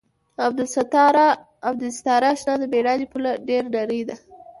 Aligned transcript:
عبدالستاره 1.69 2.29
اشنا 2.33 2.53
د 2.59 2.63
مېړانې 2.71 3.05
پوله 3.11 3.31
ډېره 3.47 3.67
نرۍ 3.75 4.01
ده. 4.09 4.15